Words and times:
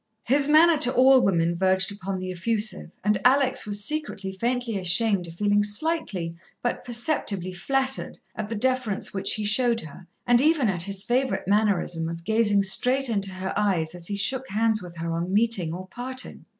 His 0.23 0.47
manner 0.49 0.77
to 0.77 0.91
all 0.93 1.21
women 1.21 1.53
verged 1.53 1.91
upon 1.91 2.17
the 2.17 2.31
effusive, 2.31 2.89
and 3.03 3.21
Alex 3.23 3.67
was 3.67 3.85
secretly 3.85 4.31
faintly 4.33 4.79
ashamed 4.79 5.27
of 5.27 5.35
feeling 5.35 5.61
slightly, 5.61 6.35
but 6.63 6.83
perceptibly, 6.83 7.53
flattered 7.53 8.17
at 8.35 8.49
the 8.49 8.55
deference 8.55 9.13
which 9.13 9.35
he 9.35 9.45
showed 9.45 9.81
her, 9.81 10.07
and 10.25 10.41
even 10.41 10.69
at 10.69 10.81
his 10.81 11.03
favourite 11.03 11.47
mannerism 11.47 12.09
of 12.09 12.23
gazing 12.23 12.63
straight 12.63 13.09
into 13.09 13.29
her 13.29 13.53
eyes 13.55 13.93
as 13.93 14.07
he 14.07 14.15
shook 14.15 14.49
hands 14.49 14.81
with 14.81 14.97
her 14.97 15.13
on 15.13 15.31
meeting 15.31 15.71
or 15.71 15.85
parting. 15.87 16.45